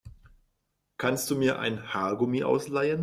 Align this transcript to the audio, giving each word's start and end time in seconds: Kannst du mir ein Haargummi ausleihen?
Kannst 0.97 1.29
du 1.29 1.35
mir 1.35 1.59
ein 1.59 1.93
Haargummi 1.93 2.43
ausleihen? 2.43 2.99